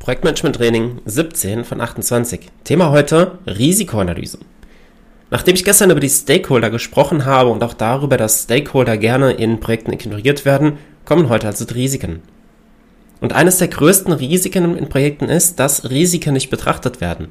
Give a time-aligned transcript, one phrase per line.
[0.00, 2.40] Projektmanagement Training 17 von 28.
[2.64, 4.38] Thema heute Risikoanalyse.
[5.30, 9.60] Nachdem ich gestern über die Stakeholder gesprochen habe und auch darüber, dass Stakeholder gerne in
[9.60, 12.22] Projekten ignoriert werden, kommen heute also die Risiken.
[13.20, 17.28] Und eines der größten Risiken in Projekten ist, dass Risiken nicht betrachtet werden.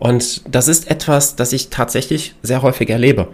[0.00, 3.28] Und das ist etwas, das ich tatsächlich sehr häufig erlebe.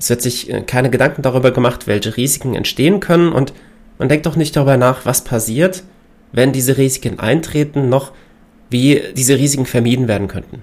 [0.00, 3.52] Es wird sich äh, keine Gedanken darüber gemacht, welche Risiken entstehen können und
[3.98, 5.84] man denkt auch nicht darüber nach, was passiert,
[6.32, 8.12] wenn diese Risiken eintreten, noch
[8.70, 10.62] wie diese Risiken vermieden werden könnten.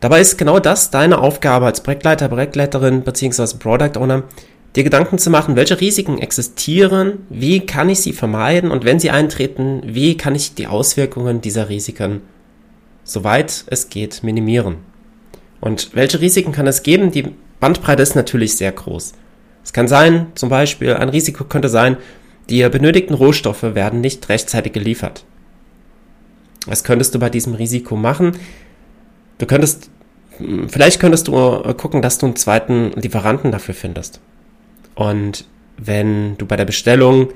[0.00, 3.58] Dabei ist genau das deine Aufgabe als Projektleiter, Projektleiterin bzw.
[3.58, 4.22] Product Owner,
[4.74, 9.10] dir Gedanken zu machen, welche Risiken existieren, wie kann ich sie vermeiden und wenn sie
[9.10, 12.22] eintreten, wie kann ich die Auswirkungen dieser Risiken,
[13.04, 14.76] soweit es geht, minimieren.
[15.60, 17.10] Und welche Risiken kann es geben?
[17.10, 19.12] Die Bandbreite ist natürlich sehr groß.
[19.62, 21.98] Es kann sein, zum Beispiel, ein Risiko könnte sein,
[22.48, 25.24] die benötigten Rohstoffe werden nicht rechtzeitig geliefert.
[26.66, 28.36] Was könntest du bei diesem Risiko machen?
[29.38, 29.90] Du könntest,
[30.68, 31.32] vielleicht könntest du
[31.74, 34.20] gucken, dass du einen zweiten Lieferanten dafür findest.
[34.94, 35.46] Und
[35.78, 37.30] wenn du bei der Bestellung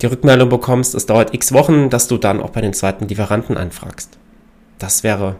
[0.00, 3.56] die Rückmeldung bekommst, es dauert x Wochen, dass du dann auch bei den zweiten Lieferanten
[3.56, 4.16] anfragst.
[4.78, 5.36] Das wäre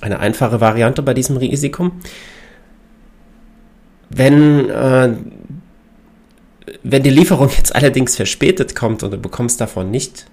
[0.00, 1.90] eine einfache Variante bei diesem Risiko.
[4.08, 5.14] Wenn äh,
[6.82, 10.26] wenn die Lieferung jetzt allerdings verspätet kommt und du bekommst davon nicht,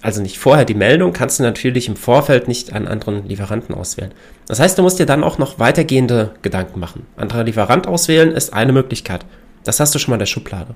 [0.00, 4.12] also nicht vorher die Meldung, kannst du natürlich im Vorfeld nicht einen anderen Lieferanten auswählen.
[4.46, 7.06] Das heißt, du musst dir dann auch noch weitergehende Gedanken machen.
[7.16, 9.24] Anderer Lieferant auswählen ist eine Möglichkeit.
[9.64, 10.74] Das hast du schon mal in der Schublade.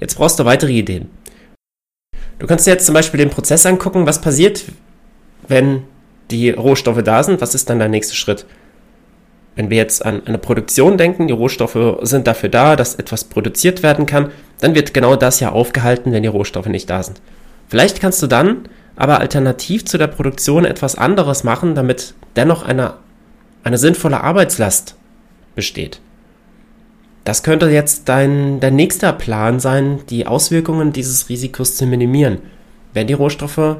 [0.00, 1.10] Jetzt brauchst du weitere Ideen.
[2.38, 4.64] Du kannst dir jetzt zum Beispiel den Prozess angucken, was passiert,
[5.46, 5.84] wenn
[6.30, 8.46] die Rohstoffe da sind, was ist dann der nächste Schritt?
[9.54, 13.82] Wenn wir jetzt an eine Produktion denken, die Rohstoffe sind dafür da, dass etwas produziert
[13.82, 17.20] werden kann, dann wird genau das ja aufgehalten, wenn die Rohstoffe nicht da sind.
[17.68, 22.94] Vielleicht kannst du dann aber alternativ zu der Produktion etwas anderes machen, damit dennoch eine,
[23.64, 24.96] eine sinnvolle Arbeitslast
[25.54, 26.00] besteht.
[27.24, 32.38] Das könnte jetzt dein, dein nächster Plan sein, die Auswirkungen dieses Risikos zu minimieren.
[32.94, 33.76] Wenn die Rohstoffe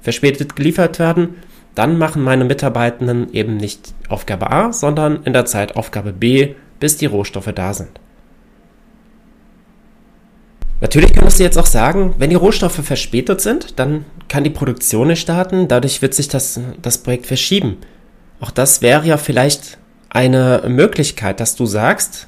[0.00, 1.36] verspätet geliefert werden,
[1.78, 6.96] dann machen meine Mitarbeitenden eben nicht Aufgabe A, sondern in der Zeit Aufgabe B, bis
[6.96, 8.00] die Rohstoffe da sind.
[10.80, 15.06] Natürlich könntest du jetzt auch sagen, wenn die Rohstoffe verspätet sind, dann kann die Produktion
[15.06, 17.78] nicht starten, dadurch wird sich das, das Projekt verschieben.
[18.40, 19.78] Auch das wäre ja vielleicht
[20.10, 22.26] eine Möglichkeit, dass du sagst,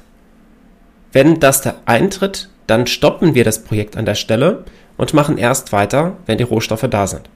[1.11, 4.63] wenn das da eintritt, dann stoppen wir das Projekt an der Stelle
[4.95, 7.29] und machen erst weiter, wenn die Rohstoffe da sind.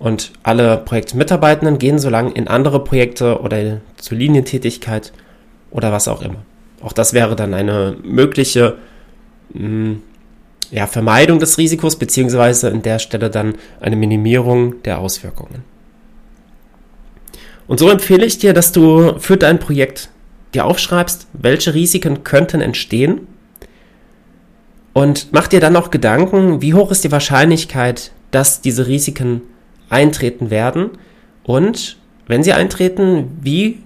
[0.00, 5.12] Und alle Projektmitarbeitenden gehen so lange in andere Projekte oder zur Linientätigkeit
[5.70, 6.42] oder was auch immer.
[6.80, 8.78] Auch das wäre dann eine mögliche
[9.52, 10.02] mh, hm,
[10.70, 15.64] ja, Vermeidung des Risikos, beziehungsweise in der Stelle dann eine Minimierung der Auswirkungen.
[17.66, 20.08] Und so empfehle ich dir, dass du für dein Projekt
[20.54, 23.26] dir aufschreibst, welche Risiken könnten entstehen
[24.94, 29.42] und mach dir dann auch Gedanken, wie hoch ist die Wahrscheinlichkeit, dass diese Risiken
[29.90, 30.90] eintreten werden
[31.44, 33.82] und wenn sie eintreten, wie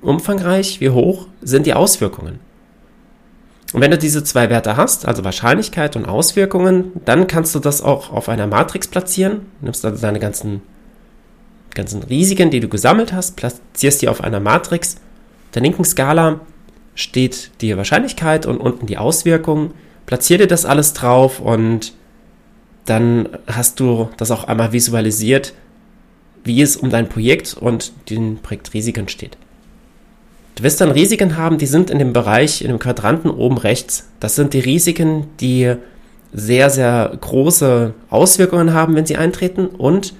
[0.00, 2.40] umfangreich, wie hoch sind die Auswirkungen.
[3.74, 7.82] Und wenn du diese zwei Werte hast, also Wahrscheinlichkeit und Auswirkungen, dann kannst du das
[7.82, 9.46] auch auf einer Matrix platzieren.
[9.60, 10.62] Nimmst also deine ganzen,
[11.74, 14.94] ganzen Risiken, die du gesammelt hast, platzierst die auf einer Matrix.
[14.94, 16.40] Auf der linken Skala
[16.94, 19.72] steht die Wahrscheinlichkeit und unten die Auswirkungen.
[20.06, 21.94] Platzier dir das alles drauf und
[22.84, 25.54] dann hast du das auch einmal visualisiert,
[26.44, 29.38] wie es um dein Projekt und den Projektrisiken steht.
[30.56, 34.08] Du wirst dann Risiken haben, die sind in dem Bereich, in dem Quadranten oben rechts.
[34.20, 35.74] Das sind die Risiken, die
[36.32, 40.14] sehr, sehr große Auswirkungen haben, wenn sie eintreten und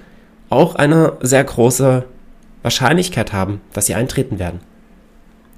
[0.49, 2.05] auch eine sehr große
[2.63, 4.59] Wahrscheinlichkeit haben, dass sie eintreten werden.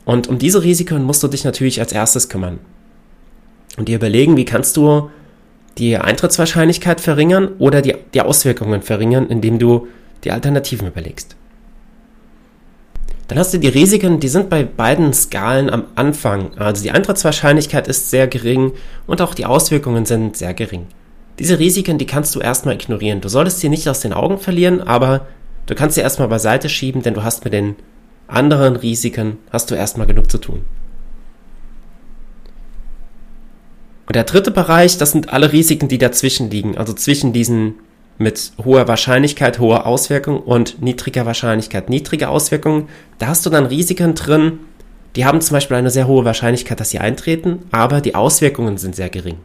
[0.06, 2.60] Und um diese Risiken musst du dich natürlich als erstes kümmern.
[3.78, 5.10] Und dir überlegen, wie kannst du
[5.78, 9.88] die Eintrittswahrscheinlichkeit verringern oder die, die Auswirkungen verringern, indem du
[10.24, 11.36] die Alternativen überlegst.
[13.28, 16.58] Dann hast du die Risiken, die sind bei beiden Skalen am Anfang.
[16.58, 18.72] Also die Eintrittswahrscheinlichkeit ist sehr gering
[19.06, 20.88] und auch die Auswirkungen sind sehr gering.
[21.38, 23.22] Diese Risiken, die kannst du erstmal ignorieren.
[23.22, 25.28] Du solltest sie nicht aus den Augen verlieren, aber
[25.66, 27.76] du kannst sie erstmal beiseite schieben, denn du hast mit den
[28.28, 30.62] anderen Risiken, hast du erstmal genug zu tun.
[34.08, 37.76] Und der dritte Bereich, das sind alle Risiken, die dazwischen liegen, also zwischen diesen
[38.18, 42.90] mit hoher Wahrscheinlichkeit hohe Auswirkungen und niedriger Wahrscheinlichkeit niedrige Auswirkungen.
[43.20, 44.60] Da hast du dann Risiken drin,
[45.16, 48.96] die haben zum Beispiel eine sehr hohe Wahrscheinlichkeit, dass sie eintreten, aber die Auswirkungen sind
[48.96, 49.38] sehr gering.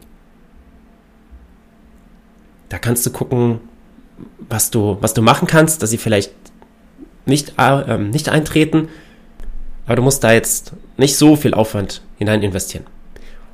[2.69, 3.59] Da kannst du gucken,
[4.49, 6.31] was du, was du machen kannst, dass sie vielleicht
[7.25, 8.87] nicht, äh, nicht eintreten.
[9.85, 12.85] Aber du musst da jetzt nicht so viel Aufwand hinein investieren.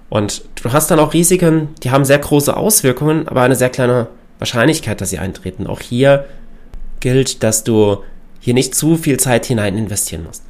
[0.09, 4.07] Und du hast dann auch Risiken, die haben sehr große Auswirkungen, aber eine sehr kleine
[4.39, 5.67] Wahrscheinlichkeit, dass sie eintreten.
[5.67, 6.25] Auch hier
[6.99, 8.03] gilt, dass du
[8.39, 10.43] hier nicht zu viel Zeit hinein investieren musst.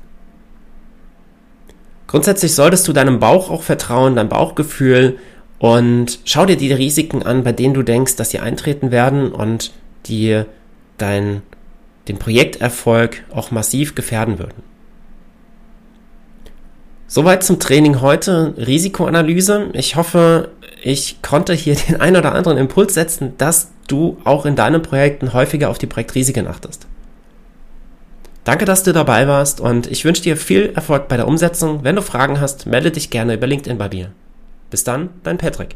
[2.07, 5.19] Grundsätzlich solltest du deinem Bauch auch vertrauen, deinem Bauchgefühl
[5.59, 9.73] und schau dir die Risiken an, bei denen du denkst, dass sie eintreten werden und
[10.05, 10.43] die
[10.97, 11.41] dein,
[12.07, 14.63] den Projekterfolg auch massiv gefährden würden.
[17.11, 19.71] Soweit zum Training heute, Risikoanalyse.
[19.73, 20.49] Ich hoffe,
[20.83, 25.33] ich konnte hier den ein oder anderen Impuls setzen, dass du auch in deinen Projekten
[25.33, 26.85] häufiger auf die Projektrisiken achtest.
[28.43, 31.83] Danke, dass du dabei warst und ich wünsche dir viel Erfolg bei der Umsetzung.
[31.83, 34.11] Wenn du Fragen hast, melde dich gerne über LinkedIn bei mir.
[34.69, 35.75] Bis dann, dein Patrick.